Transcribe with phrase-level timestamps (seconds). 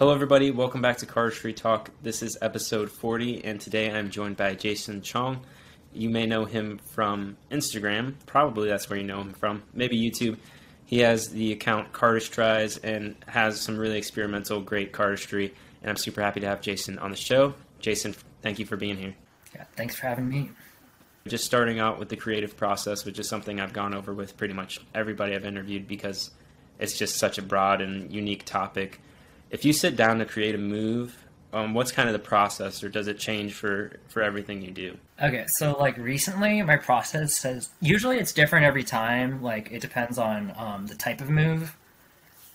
[0.00, 0.50] Hello, everybody.
[0.50, 1.90] Welcome back to Cardistry Talk.
[2.02, 5.44] This is episode 40, and today I'm joined by Jason Chong.
[5.92, 8.14] You may know him from Instagram.
[8.24, 9.62] Probably that's where you know him from.
[9.74, 10.38] Maybe YouTube.
[10.86, 15.52] He has the account Cardistries and has some really experimental, great cardistry.
[15.82, 17.52] And I'm super happy to have Jason on the show.
[17.78, 19.14] Jason, thank you for being here.
[19.54, 20.48] Yeah, thanks for having me.
[21.28, 24.54] Just starting out with the creative process, which is something I've gone over with pretty
[24.54, 26.30] much everybody I've interviewed because
[26.78, 28.98] it's just such a broad and unique topic
[29.50, 31.16] if you sit down to create a move,
[31.52, 34.96] um, what's kind of the process, or does it change for for everything you do?
[35.20, 39.42] Okay, so like recently, my process says usually it's different every time.
[39.42, 41.76] Like it depends on um, the type of move.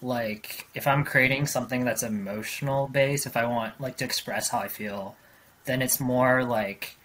[0.02, 4.60] Like if I'm creating something that's emotional based, if I want like to express how
[4.60, 5.16] I feel,
[5.66, 6.98] then it's more like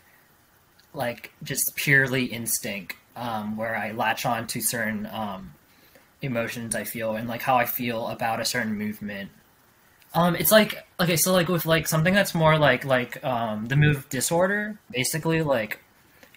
[0.95, 5.55] like just purely instinct, um, where I latch on to certain um,
[6.23, 9.31] emotions I feel and like how I feel about a certain movement
[10.15, 13.77] um, it's like okay, so like with like something that's more like like um the
[13.77, 15.79] move disorder, basically like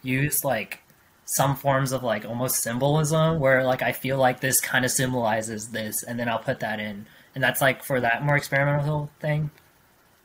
[0.03, 0.79] use like
[1.25, 5.69] some forms of like almost symbolism where like I feel like this kind of symbolizes
[5.69, 9.49] this, and then I'll put that in, and that's like for that more experimental thing.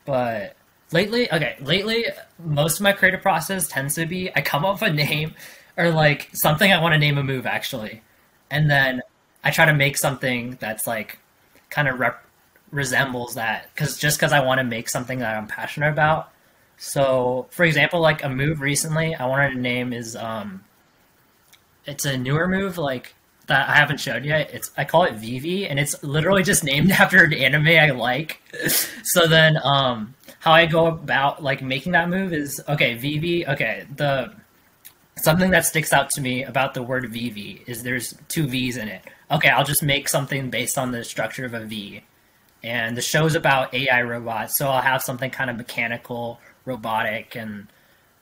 [0.05, 0.57] But
[0.93, 2.05] lately, okay, lately
[2.39, 5.35] most of my creative process tends to be I come up with a name
[5.77, 8.03] or like something I want to name a move actually,
[8.51, 9.01] and then
[9.43, 11.19] I try to make something that's like
[11.71, 12.25] kind of rep-
[12.70, 16.30] resembles that because just because I want to make something that I'm passionate about.
[16.77, 20.64] So, for example, like a move recently I wanted to name is um,
[21.86, 23.14] it's a newer move like
[23.46, 24.50] that I haven't showed yet.
[24.52, 28.41] It's I call it Vivy, and it's literally just named after an anime I like.
[29.02, 32.95] so then, um, how I go about like making that move is okay.
[32.95, 33.86] Vivy, okay.
[33.96, 34.33] The
[35.17, 38.89] something that sticks out to me about the word Vivy is there's two V's in
[38.89, 39.02] it.
[39.30, 42.02] Okay, I'll just make something based on the structure of a V
[42.68, 47.67] and the show's about AI robots, so I'll have something kind of mechanical, robotic, and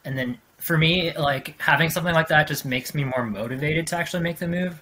[0.04, 3.96] and then for me, like having something like that just makes me more motivated to
[3.96, 4.80] actually make the move,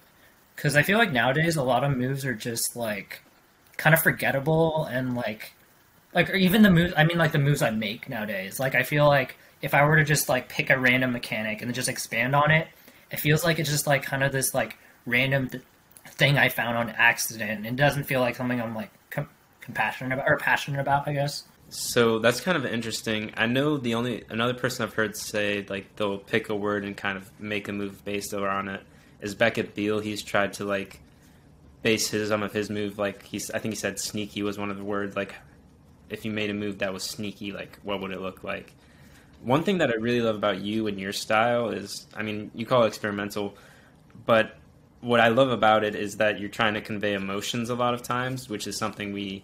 [0.55, 3.21] because I feel like nowadays a lot of moves are just like
[3.77, 5.53] kind of forgettable and like
[6.13, 6.93] like or even the moves.
[6.95, 8.59] I mean, like the moves I make nowadays.
[8.59, 11.73] Like I feel like if I were to just like pick a random mechanic and
[11.73, 12.67] just expand on it,
[13.11, 14.77] it feels like it's just like kind of this like
[15.07, 15.63] random th-
[16.05, 17.51] thing I found on accident.
[17.51, 18.91] And it doesn't feel like something I'm like
[19.65, 21.43] compassionate about or passionate about, I guess.
[21.69, 23.33] So that's kind of interesting.
[23.35, 26.95] I know the only another person I've heard say like they'll pick a word and
[26.95, 28.81] kind of make a move based on it
[29.21, 29.99] is Beckett Beal.
[29.99, 31.01] He's tried to like
[31.81, 34.71] base his some of his move like he's I think he said sneaky was one
[34.71, 35.35] of the words like
[36.09, 38.73] if you made a move that was sneaky like what would it look like?
[39.41, 42.65] One thing that I really love about you and your style is I mean you
[42.65, 43.57] call it experimental,
[44.25, 44.55] but
[45.01, 48.01] what I love about it is that you're trying to convey emotions a lot of
[48.01, 49.43] times, which is something we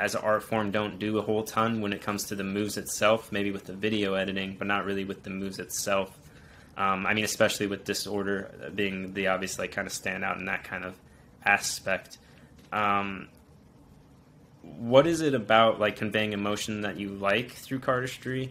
[0.00, 2.76] as an art form don't do a whole ton when it comes to the moves
[2.76, 6.18] itself, maybe with the video editing, but not really with the moves itself.
[6.76, 10.64] Um, I mean, especially with Disorder being the obvious, like, kind of standout in that
[10.64, 10.94] kind of
[11.44, 12.18] aspect.
[12.72, 13.28] Um,
[14.62, 18.50] what is it about, like, conveying emotion that you like through cardistry?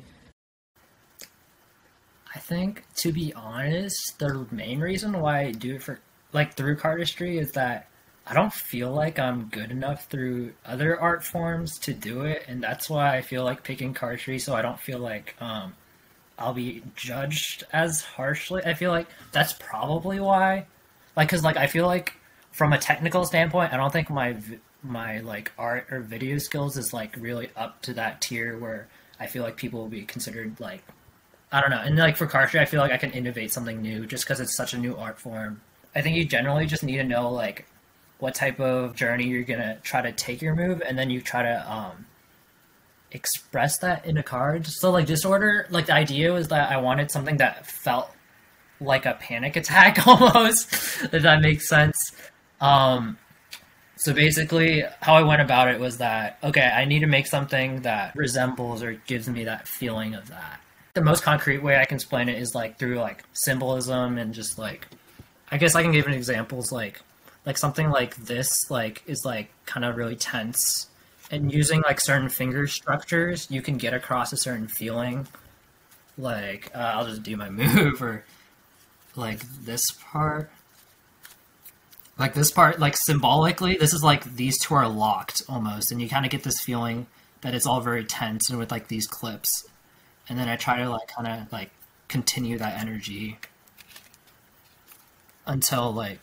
[2.36, 6.00] I think, to be honest, the main reason why I do it for,
[6.32, 7.90] like, through cardistry is that
[8.30, 12.62] I don't feel like I'm good enough through other art forms to do it, and
[12.62, 14.40] that's why I feel like picking cardistry.
[14.40, 15.74] So I don't feel like um,
[16.38, 18.62] I'll be judged as harshly.
[18.64, 20.68] I feel like that's probably why,
[21.16, 22.14] like, cause like I feel like
[22.52, 24.38] from a technical standpoint, I don't think my
[24.84, 28.88] my like art or video skills is like really up to that tier where
[29.20, 30.84] I feel like people will be considered like
[31.52, 31.82] I don't know.
[31.82, 34.56] And like for cardistry, I feel like I can innovate something new just because it's
[34.56, 35.62] such a new art form.
[35.96, 37.66] I think you generally just need to know like
[38.20, 41.42] what type of journey you're gonna try to take your move, and then you try
[41.44, 42.06] to um,
[43.12, 44.68] express that in a card.
[44.68, 48.10] So like disorder, like the idea was that I wanted something that felt
[48.82, 50.72] like a panic attack almost.
[51.14, 51.98] if that makes sense.
[52.62, 53.18] Um,
[53.98, 57.82] so basically, how I went about it was that okay, I need to make something
[57.82, 60.62] that resembles or gives me that feeling of that.
[60.94, 64.58] The most concrete way I can explain it is like through like symbolism and just
[64.58, 64.88] like
[65.52, 67.02] I guess I can give an examples like
[67.46, 70.88] like something like this like is like kind of really tense.
[71.32, 75.28] And using like certain finger structures you can get across a certain feeling.
[76.18, 78.24] Like uh, i'll just do my move or
[79.16, 80.52] like this part.
[82.18, 85.92] Like this part like symbolically this is like these two are locked almost.
[85.92, 87.08] And you kind of get this feeling
[87.42, 89.66] that it's all very tense and with like these clips.
[90.28, 91.72] And then i try to like kind of like
[92.08, 93.38] continue that energy
[95.46, 96.22] until like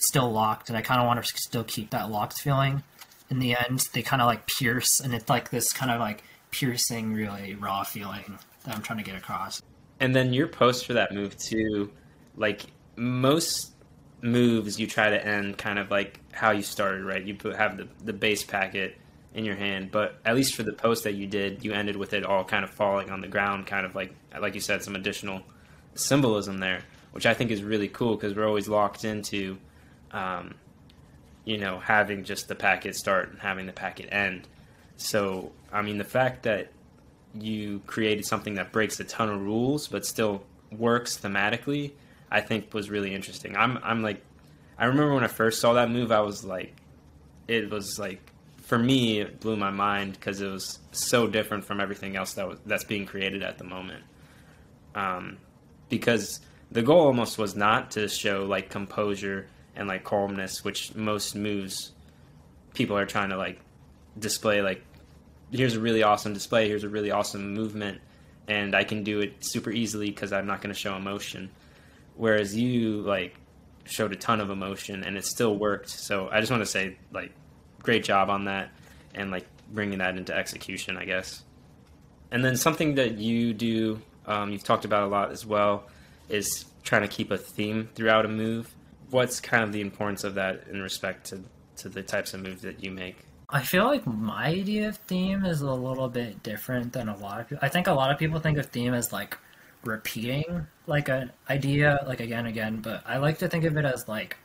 [0.00, 2.82] still locked, and I kind of want to still keep that locked feeling.
[3.30, 6.22] in the end they kind of like pierce, and it's like this kind of like
[6.50, 9.62] piercing, really raw feeling that I'm trying to get across.
[10.00, 11.92] And then your post for that move too,
[12.36, 12.62] like
[12.96, 13.72] most
[14.22, 17.22] moves, you try to end kind of like how you started, right?
[17.22, 18.96] You put, have the the base packet
[19.32, 22.12] in your hand, but at least for the post that you did, you ended with
[22.14, 24.96] it all kind of falling on the ground, kind of like like you said, some
[24.96, 25.42] additional
[25.94, 26.82] symbolism there,
[27.12, 29.58] which I think is really cool because we're always locked into,
[30.12, 30.54] um,
[31.44, 34.46] you know, having just the packet start and having the packet end.
[34.96, 36.70] So I mean, the fact that
[37.34, 40.42] you created something that breaks a ton of rules but still
[40.72, 41.92] works thematically,
[42.30, 43.56] I think was really interesting.
[43.56, 44.22] I'm I'm like,
[44.78, 46.74] I remember when I first saw that move, I was like,
[47.48, 48.20] it was like
[48.70, 52.46] for me, it blew my mind because it was so different from everything else that
[52.46, 54.04] was, that's being created at the moment.
[54.94, 55.38] Um,
[55.88, 56.40] because
[56.70, 59.48] the goal almost was not to show like composure
[59.80, 61.92] and like calmness, which most moves
[62.74, 63.58] people are trying to like
[64.18, 64.60] display.
[64.62, 64.84] Like,
[65.50, 68.00] here's a really awesome display, here's a really awesome movement,
[68.46, 71.50] and I can do it super easily because I'm not going to show emotion.
[72.14, 73.34] Whereas you like
[73.86, 75.88] showed a ton of emotion and it still worked.
[75.88, 77.32] So I just want to say like
[77.82, 78.70] great job on that
[79.14, 81.42] and like bringing that into execution, I guess.
[82.30, 85.88] And then something that you do, um, you've talked about a lot as well,
[86.28, 88.72] is trying to keep a theme throughout a move.
[89.10, 91.42] What's kind of the importance of that in respect to,
[91.78, 93.18] to the types of moves that you make?
[93.48, 97.40] I feel like my idea of theme is a little bit different than a lot
[97.40, 97.60] of people.
[97.62, 99.36] I think a lot of people think of theme as like
[99.84, 104.06] repeating like an idea like again again, but I like to think of it as
[104.06, 104.36] like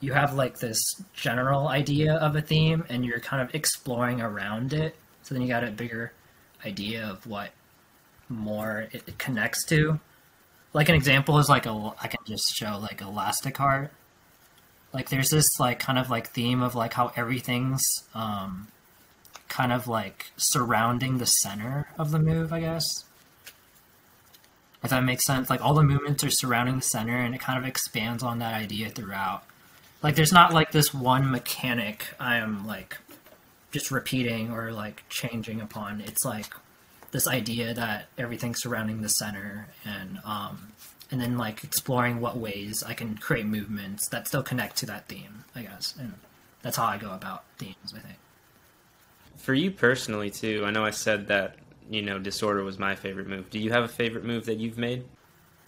[0.00, 0.80] you have like this
[1.12, 4.96] general idea of a theme and you're kind of exploring around it.
[5.22, 6.12] So then you got a bigger
[6.64, 7.50] idea of what
[8.28, 10.00] more it, connects to.
[10.72, 13.92] Like an example is like a I can just show like Elastic Heart.
[14.92, 17.82] Like there's this like kind of like theme of like how everything's
[18.14, 18.68] um
[19.48, 23.04] kind of like surrounding the center of the move, I guess.
[24.82, 25.50] If that makes sense.
[25.50, 28.54] Like all the movements are surrounding the center and it kind of expands on that
[28.54, 29.42] idea throughout.
[30.02, 32.96] Like there's not like this one mechanic I am like
[33.72, 36.00] just repeating or like changing upon.
[36.00, 36.54] It's like
[37.10, 40.72] this idea that everything's surrounding the center and um
[41.10, 45.08] and then like exploring what ways I can create movements that still connect to that
[45.08, 45.94] theme, I guess.
[45.98, 46.14] And
[46.62, 48.18] that's how I go about themes, I think.
[49.36, 51.56] For you personally too, I know I said that,
[51.88, 53.50] you know, disorder was my favorite move.
[53.50, 55.04] Do you have a favorite move that you've made?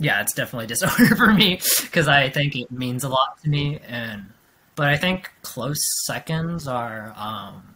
[0.02, 3.78] yeah, it's definitely disorder for me because I think it means a lot to me.
[3.86, 4.26] And
[4.74, 7.74] but I think close seconds are um,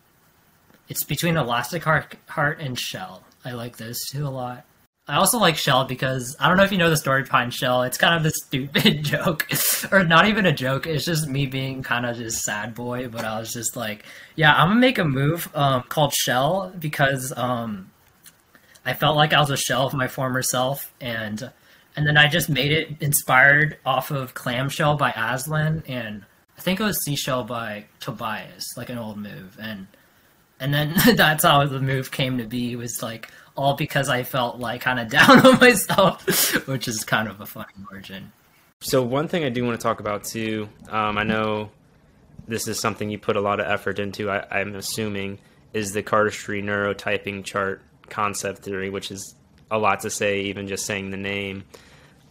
[0.89, 3.23] it's between Elastic Heart, Heart and Shell.
[3.45, 4.65] I like those two a lot.
[5.09, 7.85] I also like Shell because I don't know if you know the story behind Shell.
[7.85, 9.47] It's kind of this stupid joke,
[9.93, 10.87] or not even a joke.
[10.87, 13.07] It's just me being kind of just sad boy.
[13.09, 14.05] But I was just like,
[14.35, 17.91] yeah, I'm gonna make a move um, called Shell because um,
[18.85, 21.51] I felt like I was a shell of my former self, and
[21.95, 26.25] and then I just made it inspired off of Clamshell by Aslan, and
[26.59, 29.87] I think it was Seashell by Tobias, like an old move, and
[30.59, 32.75] and then that's how the move came to be.
[32.75, 37.29] Was like all because I felt like kind of down on myself, which is kind
[37.29, 38.33] of a funny origin.
[38.81, 41.71] So one thing I do want to talk about too, um, I know
[42.47, 44.31] this is something you put a lot of effort into.
[44.31, 45.39] I, I'm assuming
[45.73, 49.35] is the cardistry neurotyping chart concept theory, which is
[49.71, 51.65] a lot to say, even just saying the name.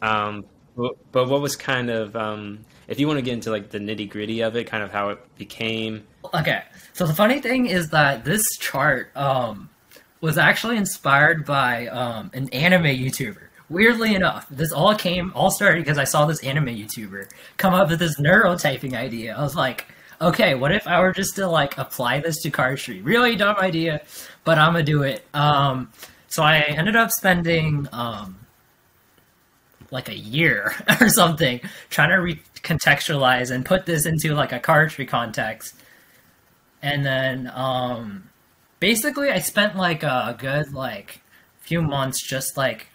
[0.01, 0.46] Um,
[0.77, 3.79] but, but what was kind of, um, if you want to get into like the
[3.79, 6.03] nitty gritty of it, kind of how it became.
[6.34, 6.63] Okay,
[6.94, 9.70] so the funny thing is that this chart um,
[10.25, 13.44] was actually inspired by um, an anime YouTuber.
[13.70, 17.89] Weirdly enough, this all came, all started because I saw this anime YouTuber come up
[17.89, 19.36] with this neurotyping idea.
[19.36, 19.86] I was like,
[20.20, 23.05] okay, what if I were just to like apply this to cardistry?
[23.05, 24.01] Really dumb idea,
[24.44, 25.25] but I'm gonna do it.
[25.34, 25.91] Um,
[26.27, 28.36] so I ended up spending um,
[29.91, 35.08] like a year or something trying to recontextualize and put this into like a cardistry
[35.08, 35.75] context.
[36.82, 38.29] And then um,
[38.79, 41.22] basically I spent like a good like
[41.60, 42.88] few months just like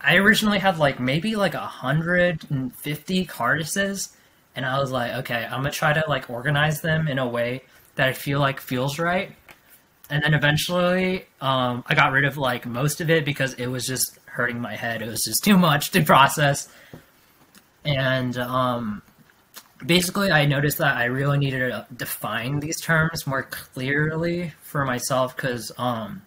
[0.00, 4.16] I originally had like maybe like a hundred and fifty cardists
[4.54, 7.62] and I was like, okay, I'm gonna try to like organize them in a way
[7.96, 9.32] that I feel like feels right.
[10.08, 13.86] And then eventually, um, I got rid of like most of it because it was
[13.86, 15.02] just hurting my head.
[15.02, 16.68] It was just too much to process.
[17.84, 19.02] And um,
[19.84, 25.36] basically, I noticed that I really needed to define these terms more clearly for myself
[25.36, 26.22] because um,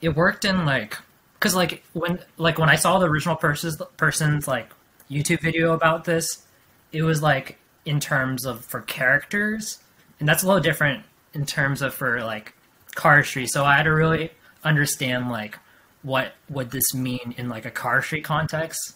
[0.00, 0.98] it worked in like
[1.34, 4.70] because like when like when I saw the original person's person's like
[5.10, 6.46] YouTube video about this,
[6.92, 9.78] it was like in terms of for characters,
[10.18, 12.54] and that's a little different in terms of for like
[12.94, 13.48] car cardistry.
[13.48, 14.30] So I had to really
[14.64, 15.58] understand like
[16.02, 18.94] what would this mean in like a car cardistry context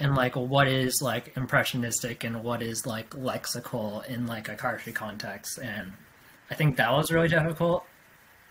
[0.00, 4.94] and like what is like impressionistic and what is like lexical in like a cardistry
[4.94, 5.92] context and
[6.50, 7.84] i think that was really difficult.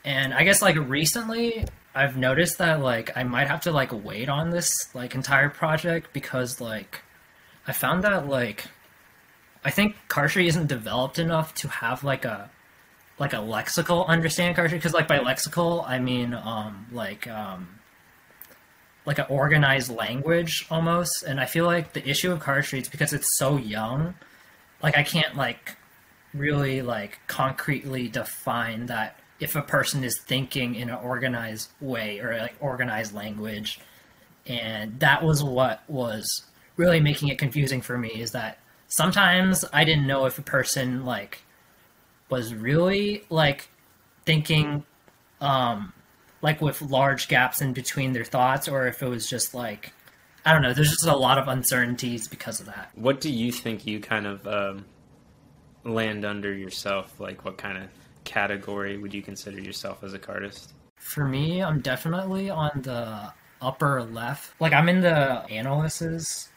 [0.06, 4.30] And i guess like recently i've noticed that like i might have to like wait
[4.30, 7.02] on this like entire project because like
[7.68, 8.66] i found that like
[9.66, 12.50] i think cardistry isn't developed enough to have like a
[13.18, 17.79] like a lexical understanding cardistry because like by lexical i mean um like um
[19.06, 21.24] like an organized language almost.
[21.24, 24.14] And I feel like the issue of cardistry is because it's so young.
[24.82, 25.76] Like I can't like
[26.34, 32.38] really like concretely define that if a person is thinking in an organized way or
[32.38, 33.80] like organized language.
[34.46, 36.44] And that was what was
[36.76, 41.06] really making it confusing for me is that sometimes I didn't know if a person
[41.06, 41.42] like
[42.30, 43.70] was really like
[44.26, 44.84] thinking
[45.42, 45.94] um
[46.42, 49.94] like with large gaps in between their thoughts or if it was just like
[50.46, 50.74] I don't know.
[50.74, 52.92] There's just a lot of uncertainties because of that.
[52.96, 54.86] What do you think you kind of um,
[55.84, 57.20] land under yourself?
[57.20, 57.90] Like, what kind of
[58.24, 60.70] category would you consider yourself as a cardist?
[60.96, 64.54] For me, I'm definitely on the upper left.
[64.62, 66.50] Like, I'm in the analysis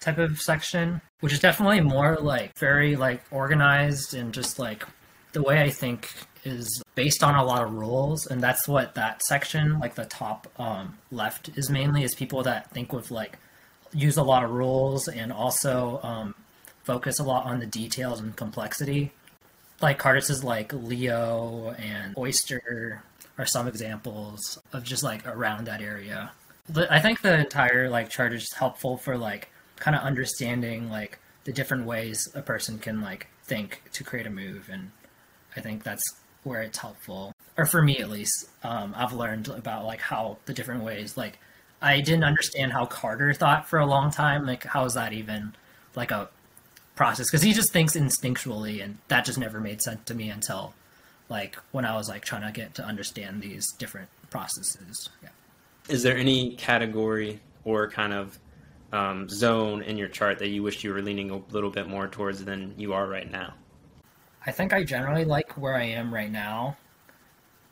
[0.00, 4.84] type of section, which is definitely more like very like organized and just like
[5.34, 6.10] the way I think
[6.44, 10.50] is based on a lot of rules, and that's what that section, like the top
[10.58, 13.38] um, left, is mainly is people that think with like
[13.92, 16.34] use a lot of rules and also um,
[16.84, 19.12] focus a lot on the details and complexity.
[19.82, 23.02] Like cardists like Leo and Oyster
[23.36, 26.30] are some examples of just like around that area.
[26.90, 31.52] I think the entire like chart is helpful for like kind of understanding like the
[31.52, 34.90] different ways a person can like think to create a move and
[35.56, 36.04] I think that's
[36.42, 38.48] where it's helpful, or for me at least.
[38.62, 41.16] Um, I've learned about like how the different ways.
[41.16, 41.38] Like,
[41.80, 44.46] I didn't understand how Carter thought for a long time.
[44.46, 45.54] Like, how is that even
[45.94, 46.28] like a
[46.96, 47.30] process?
[47.30, 50.74] Because he just thinks instinctually, and that just never made sense to me until
[51.28, 55.08] like when I was like trying to get to understand these different processes.
[55.22, 55.30] Yeah.
[55.88, 58.38] Is there any category or kind of
[58.92, 62.06] um, zone in your chart that you wish you were leaning a little bit more
[62.08, 63.54] towards than you are right now?
[64.46, 66.76] I think I generally like where I am right now.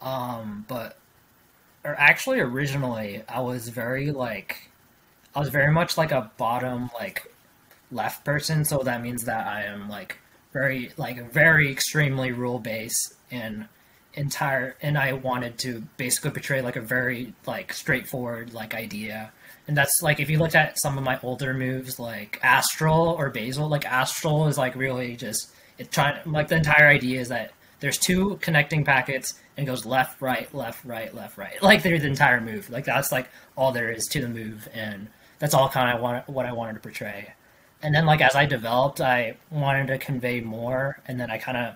[0.01, 0.99] Um, but
[1.85, 4.71] or actually originally I was very like
[5.35, 7.33] I was very much like a bottom like
[7.91, 10.19] left person, so that means that I am like
[10.53, 13.67] very like very extremely rule based and
[14.15, 19.33] entire and I wanted to basically portray like a very like straightforward like idea.
[19.69, 23.31] And that's like if you looked at some of my older moves like Astral or
[23.31, 27.53] Basil, like Astral is like really just it's trying like the entire idea is that
[27.81, 31.61] there's two connecting packets and goes left, right, left, right, left, right.
[31.63, 32.71] Like the entire move.
[32.71, 36.47] Like that's like all there is to the move, and that's all kind of what
[36.47, 37.35] I wanted to portray.
[37.83, 41.59] And then like as I developed, I wanted to convey more, and then I kind
[41.59, 41.75] of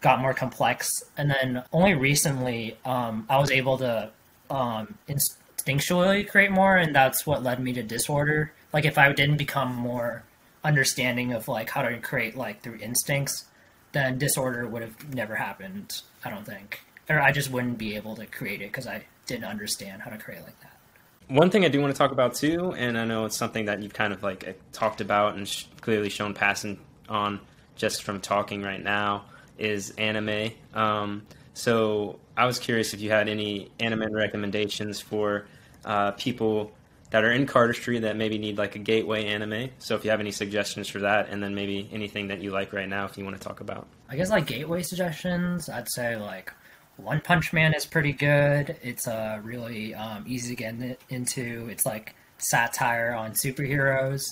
[0.00, 0.90] got more complex.
[1.16, 4.10] And then only recently, um, I was able to
[4.50, 8.52] um, instinctually create more, and that's what led me to disorder.
[8.72, 10.24] Like if I didn't become more
[10.64, 13.44] understanding of like how to create like through instincts,
[13.92, 16.02] then disorder would have never happened.
[16.24, 19.44] I don't think, or I just wouldn't be able to create it because I didn't
[19.44, 20.72] understand how to create like that.
[21.28, 23.82] One thing I do want to talk about too, and I know it's something that
[23.82, 27.40] you've kind of like uh, talked about and sh- clearly shown passing on
[27.76, 29.24] just from talking right now,
[29.58, 30.50] is anime.
[30.74, 35.46] Um, so I was curious if you had any anime recommendations for
[35.84, 36.72] uh, people
[37.10, 39.70] that are in cardistry that maybe need like a gateway anime.
[39.78, 42.72] So if you have any suggestions for that, and then maybe anything that you like
[42.72, 43.86] right now, if you want to talk about.
[44.08, 46.52] I guess like gateway suggestions, I'd say like
[46.96, 48.76] One Punch Man is pretty good.
[48.82, 51.68] It's uh, really um, easy to get into.
[51.70, 54.22] It's like satire on superheroes.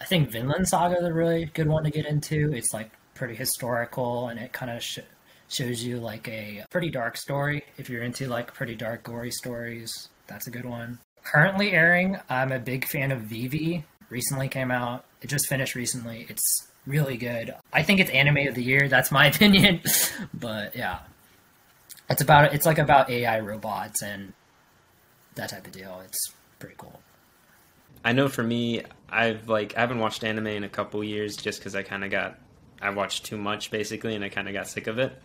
[0.00, 2.52] I think Vinland Saga is a really good one to get into.
[2.52, 5.00] It's like pretty historical, and it kind of sh-
[5.48, 7.64] shows you like a pretty dark story.
[7.76, 10.98] If you're into like pretty dark, gory stories, that's a good one
[11.32, 12.18] currently airing.
[12.28, 13.84] I'm a big fan of Vivy.
[14.10, 15.04] Recently came out.
[15.20, 16.26] It just finished recently.
[16.28, 17.54] It's really good.
[17.72, 18.88] I think it's anime of the year.
[18.88, 19.80] That's my opinion.
[20.32, 21.00] but yeah,
[22.08, 24.32] it's about it's like about AI robots and
[25.34, 26.00] that type of deal.
[26.04, 27.00] It's pretty cool.
[28.04, 31.60] I know for me, I've like I haven't watched anime in a couple years just
[31.60, 32.38] because I kind of got
[32.80, 35.20] I watched too much basically, and I kind of got sick of it.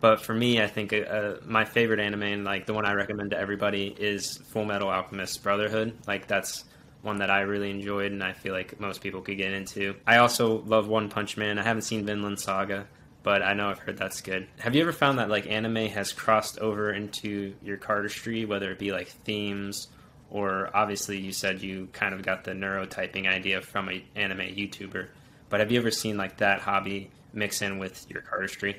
[0.00, 2.92] But for me, I think uh, uh, my favorite anime, and like the one I
[2.92, 5.96] recommend to everybody, is Full Metal Alchemist Brotherhood.
[6.06, 6.64] Like that's
[7.02, 9.94] one that I really enjoyed, and I feel like most people could get into.
[10.06, 11.58] I also love One Punch Man.
[11.58, 12.86] I haven't seen Vinland Saga,
[13.22, 14.46] but I know I've heard that's good.
[14.58, 18.78] Have you ever found that like anime has crossed over into your cardistry, whether it
[18.78, 19.88] be like themes
[20.34, 25.06] or obviously you said you kind of got the neurotyping idea from an anime YouTuber,
[25.48, 28.76] but have you ever seen like that hobby mix in with your cardistry?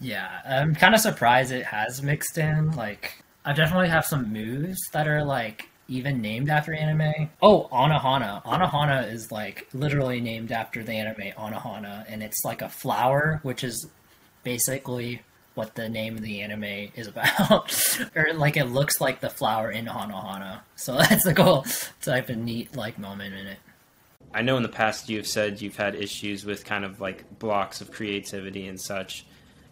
[0.00, 2.72] Yeah, I'm kind of surprised it has mixed in.
[2.72, 7.28] Like, I definitely have some moves that are like even named after anime.
[7.42, 8.42] Oh, Anohana.
[8.44, 13.62] Anohana is like literally named after the anime Anohana, and it's like a flower, which
[13.64, 13.86] is
[14.42, 15.22] basically
[15.54, 17.98] what the name of the anime is about.
[18.16, 20.60] or like it looks like the flower in Anohana.
[20.76, 21.66] So that's a cool
[22.00, 23.58] type of neat like moment in it.
[24.32, 27.80] I know in the past you've said you've had issues with kind of like blocks
[27.80, 29.26] of creativity and such.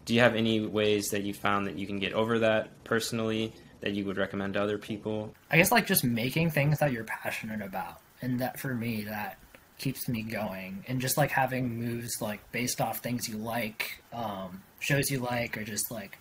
[0.09, 3.53] Do you have any ways that you found that you can get over that personally
[3.81, 5.35] that you would recommend to other people?
[5.51, 8.01] I guess like just making things that you're passionate about.
[8.19, 9.37] And that for me, that
[9.77, 10.83] keeps me going.
[10.87, 15.55] And just like having moves like based off things you like, um, shows you like,
[15.59, 16.17] or just like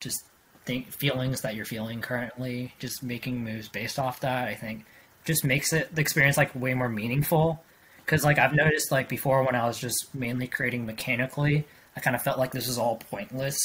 [0.00, 0.24] just
[0.64, 4.86] think feelings that you're feeling currently, just making moves based off that, I think
[5.26, 7.62] just makes it the experience like way more meaningful.
[8.06, 11.66] Cause like I've noticed like before when I was just mainly creating mechanically,
[11.96, 13.58] I kind of felt like this is all pointless.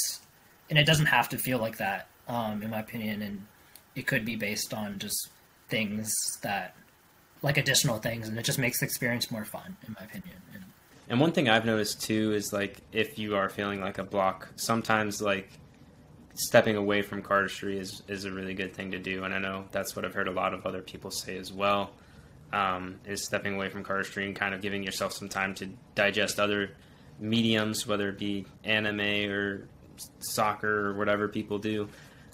[0.70, 3.46] And it doesn't have to feel like that um, in my opinion, and
[3.94, 5.28] it could be based on just
[5.68, 6.12] things
[6.42, 6.74] that,
[7.42, 10.36] like additional things, and it just makes the experience more fun, in my opinion.
[10.54, 10.64] And,
[11.08, 14.48] and one thing I've noticed too is like if you are feeling like a block,
[14.56, 15.50] sometimes like
[16.34, 19.64] stepping away from cardistry is is a really good thing to do, and I know
[19.72, 21.90] that's what I've heard a lot of other people say as well.
[22.52, 26.38] Um, is stepping away from cardistry and kind of giving yourself some time to digest
[26.38, 26.72] other
[27.18, 29.68] mediums, whether it be anime or
[30.18, 31.88] soccer or whatever people do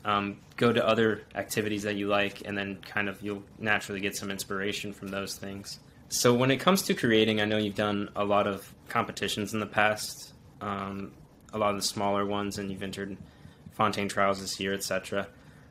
[0.04, 4.16] um, go to other activities that you like, and then kind of you'll naturally get
[4.16, 5.80] some inspiration from those things.
[6.08, 9.60] So when it comes to creating, I know you've done a lot of competitions in
[9.60, 11.12] the past, um,
[11.52, 13.16] a lot of the smaller ones, and you've entered
[13.72, 15.28] Fontaine Trials this year, etc.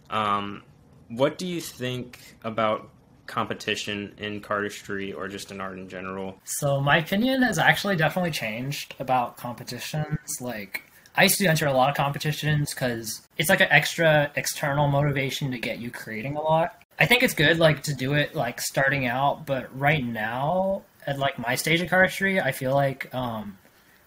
[0.09, 0.63] Um,
[1.07, 2.89] what do you think about
[3.27, 6.39] competition in cardistry or just in art in general?
[6.43, 10.17] So my opinion has actually definitely changed about competitions.
[10.41, 10.83] Like
[11.15, 15.51] I used to enter a lot of competitions because it's like an extra external motivation
[15.51, 16.81] to get you creating a lot.
[16.99, 21.17] I think it's good like to do it like starting out, but right now at
[21.17, 23.57] like my stage of cardistry, I feel like um,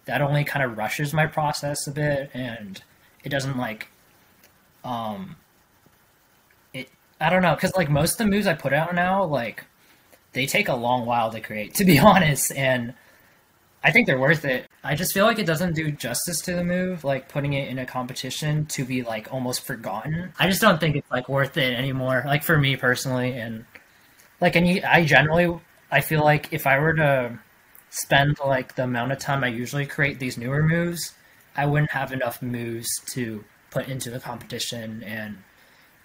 [0.05, 2.81] that only kind of rushes my process a bit, and
[3.23, 3.87] it doesn't like
[4.83, 5.35] um.
[7.21, 9.63] I don't know because like most of the moves I put out now, like
[10.33, 12.93] they take a long while to create, to be honest, and
[13.83, 14.67] I think they're worth it.
[14.83, 17.79] I just feel like it doesn't do justice to the move, like putting it in
[17.79, 20.33] a competition to be like almost forgotten.
[20.39, 22.23] I just don't think it's like worth it anymore.
[22.25, 23.65] Like for me personally, and
[24.39, 25.59] like, and you, I generally,
[25.91, 27.39] I feel like if I were to
[27.89, 31.13] spend like the amount of time I usually create these newer moves,
[31.55, 35.03] I wouldn't have enough moves to put into the competition.
[35.03, 35.37] And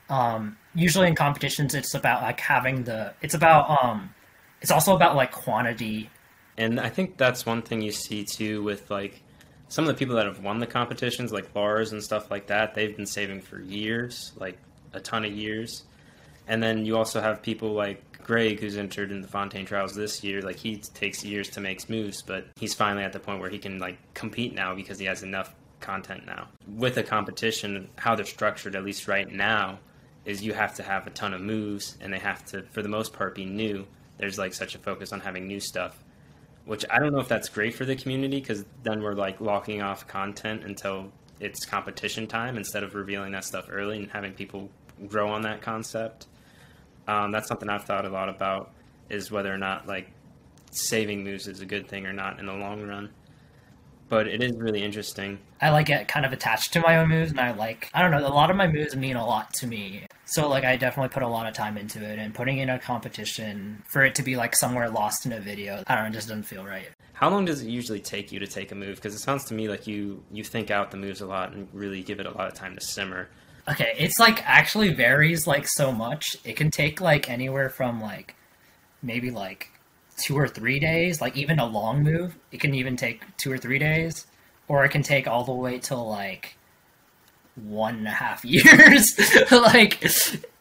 [0.09, 4.15] um, usually in competitions, it's about like having the, it's about um,
[4.61, 6.11] it's also about like quantity
[6.59, 9.23] and I think that's one thing you see too with like
[9.69, 12.75] some of the people that have won the competitions, like bars and stuff like that.
[12.75, 14.59] They've been saving for years, like
[14.93, 15.85] a ton of years.
[16.47, 20.23] And then you also have people like Greg, who's entered in the Fontaine Trials this
[20.23, 20.41] year.
[20.41, 23.59] Like he takes years to make moves, but he's finally at the point where he
[23.59, 26.49] can like compete now because he has enough content now.
[26.69, 29.81] With a competition, how they're structured, at least right now,
[30.27, 32.89] is you have to have a ton of moves, and they have to, for the
[32.89, 33.87] most part, be new.
[34.19, 35.97] There's like such a focus on having new stuff
[36.67, 39.83] which I don't know if that's great for the community because then we're like locking
[39.83, 41.11] off content until
[41.41, 44.69] it's competition time instead of revealing that stuff early and having people
[45.07, 46.27] grow on that concept.
[47.07, 48.73] Um, that's something I've thought a lot about
[49.09, 50.11] is whether or not like
[50.73, 53.11] saving moves is a good thing or not in the long run.
[54.09, 55.39] But it is really interesting.
[55.61, 58.11] I like get kind of attached to my own moves, and I like I don't
[58.11, 58.27] know.
[58.27, 61.23] A lot of my moves mean a lot to me, so like I definitely put
[61.23, 64.37] a lot of time into it and putting in a competition for it to be
[64.37, 65.83] like somewhere lost in a video.
[65.87, 66.89] I don't know, it just doesn't feel right.
[67.15, 68.97] How long does it usually take you to take a move?
[68.97, 71.67] Because it sounds to me like you you think out the moves a lot and
[71.73, 73.29] really give it a lot of time to simmer.
[73.69, 76.37] Okay, it's like actually varies like so much.
[76.45, 78.37] It can take like anywhere from like
[79.03, 79.71] maybe like
[80.17, 83.59] two or three days, like even a long move, it can even take two or
[83.59, 84.27] three days,
[84.69, 86.57] or it can take all the way till like
[87.55, 89.19] one and a half years.
[89.51, 90.05] like,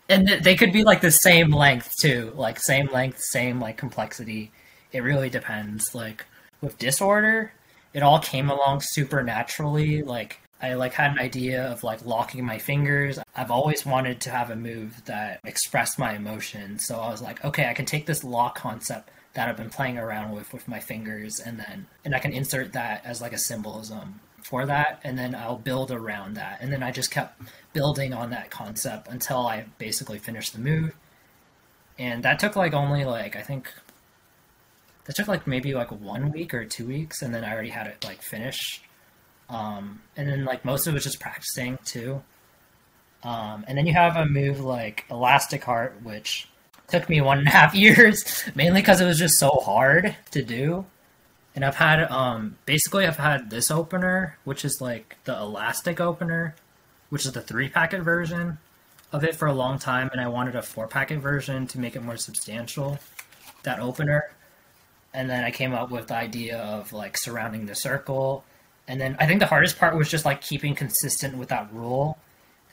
[0.10, 4.52] and they could be like the same length too, like same length, same like complexity.
[4.92, 5.96] It really depends.
[5.96, 6.26] Like
[6.62, 7.54] with disorder,
[7.94, 10.02] it all came along super naturally.
[10.04, 13.20] Like I like had an idea of like locking my fingers.
[13.36, 16.86] I've always wanted to have a move that expressed my emotions.
[16.86, 19.98] So I was like, okay, I can take this lock concept that I've been playing
[19.98, 23.38] around with with my fingers, and then and I can insert that as like a
[23.38, 27.42] symbolism for that, and then I'll build around that, and then I just kept
[27.74, 30.96] building on that concept until I basically finished the move,
[32.00, 33.72] and that took like only like I think
[35.06, 37.88] that took like maybe like one week or two weeks, and then I already had
[37.88, 38.84] it like finished,
[39.50, 42.24] um, and then like most of it was just practicing too.
[43.24, 46.48] Um, and then you have a move like Elastic Heart, which
[46.88, 50.44] took me one and a half years, mainly because it was just so hard to
[50.44, 50.86] do.
[51.56, 56.56] And I've had um basically I've had this opener, which is like the elastic opener,
[57.10, 58.58] which is the three packet version
[59.12, 61.96] of it for a long time, and I wanted a four packet version to make
[61.96, 63.00] it more substantial,
[63.64, 64.32] that opener.
[65.14, 68.44] And then I came up with the idea of like surrounding the circle.
[68.88, 72.18] And then I think the hardest part was just like keeping consistent with that rule.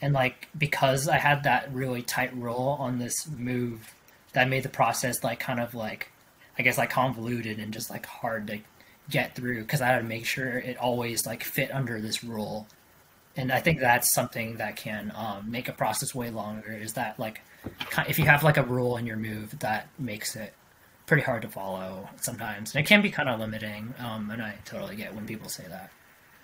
[0.01, 3.95] And like because I had that really tight rule on this move
[4.33, 6.11] that made the process like kind of like
[6.59, 8.59] I guess like convoluted and just like hard to
[9.11, 12.67] get through because I had to make sure it always like fit under this rule.
[13.37, 16.73] And I think that's something that can um, make a process way longer.
[16.73, 17.41] Is that like
[18.09, 20.53] if you have like a rule in your move that makes it
[21.07, 23.95] pretty hard to follow sometimes, and it can be kind of limiting.
[23.99, 25.91] Um, and I totally get when people say that.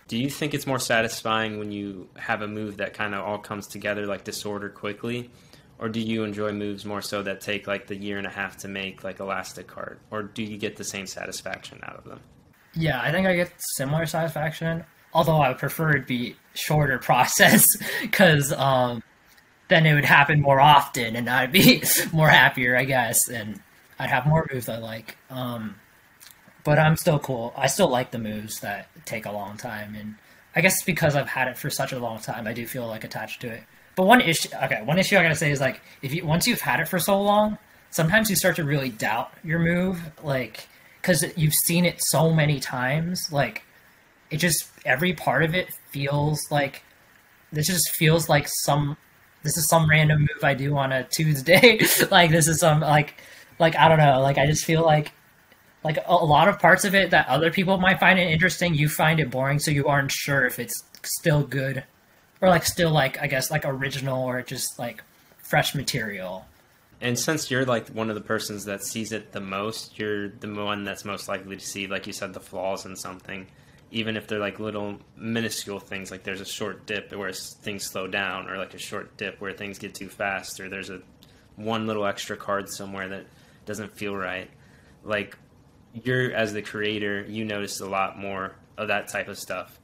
[0.09, 3.38] Do you think it's more satisfying when you have a move that kind of all
[3.38, 5.31] comes together like disorder quickly?
[5.78, 8.56] Or do you enjoy moves more so that take like the year and a half
[8.58, 12.20] to make like elastic heart or do you get the same satisfaction out of them?
[12.74, 17.76] Yeah i think i get similar satisfaction although i would prefer it be shorter process
[18.00, 19.02] because um,
[19.68, 23.60] then it would happen more often and i'd be more happier i guess and
[23.98, 25.76] i'd have more moves i like um,
[26.64, 27.54] but i'm still cool.
[27.56, 30.16] I still like the moves that take a long time and
[30.54, 33.04] i guess because i've had it for such a long time i do feel like
[33.04, 33.62] attached to it
[33.98, 36.61] but one issue, okay, one issue I gotta say is like if you once you've
[36.61, 37.58] had it for so long,
[37.90, 40.68] sometimes you start to really doubt your move, like
[41.02, 43.32] because you've seen it so many times.
[43.32, 43.64] Like
[44.30, 46.84] it just every part of it feels like
[47.50, 48.96] this just feels like some
[49.42, 51.80] this is some random move I do on a Tuesday.
[52.12, 53.20] like this is some like
[53.58, 54.20] like I don't know.
[54.20, 55.11] Like I just feel like
[55.82, 58.88] like a lot of parts of it that other people might find it interesting, you
[58.88, 61.82] find it boring, so you aren't sure if it's still good
[62.40, 65.03] or like still like I guess like original or just like
[65.38, 66.46] fresh material.
[67.01, 70.53] And since you're like one of the persons that sees it the most, you're the
[70.53, 73.46] one that's most likely to see, like you said, the flaws in something,
[73.92, 76.11] even if they're like little minuscule things.
[76.11, 79.53] Like there's a short dip where things slow down, or like a short dip where
[79.53, 81.01] things get too fast, or there's a
[81.55, 83.27] one little extra card somewhere that
[83.64, 84.51] doesn't feel right.
[85.05, 85.38] Like
[85.92, 89.79] you're as the creator, you notice a lot more of that type of stuff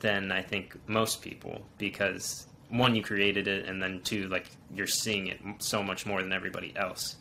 [0.00, 4.86] than I think most people because one you created it and then two like you're
[4.86, 7.16] seeing it so much more than everybody else.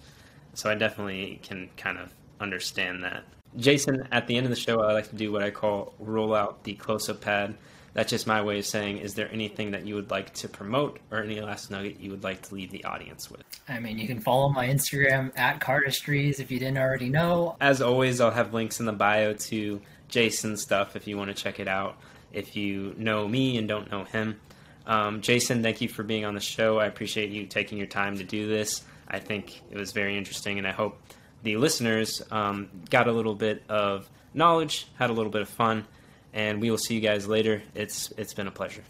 [0.53, 3.23] So I definitely can kind of understand that.
[3.57, 6.33] Jason, at the end of the show, I like to do what I call roll
[6.33, 7.55] out the close up pad.
[7.93, 11.01] That's just my way of saying, is there anything that you would like to promote
[11.11, 13.43] or any last nugget you would like to leave the audience with?
[13.67, 17.57] I mean, you can follow my Instagram at Cardistries if you didn't already know.
[17.59, 21.43] As always, I'll have links in the bio to Jason's stuff if you want to
[21.43, 21.97] check it out
[22.33, 24.39] if you know me and don't know him.
[24.85, 26.79] Um, Jason, thank you for being on the show.
[26.79, 28.83] I appreciate you taking your time to do this.
[29.07, 30.99] I think it was very interesting, and I hope
[31.43, 35.85] the listeners um, got a little bit of knowledge, had a little bit of fun,
[36.33, 37.61] and we will see you guys later.
[37.75, 38.83] It's it's been a pleasure.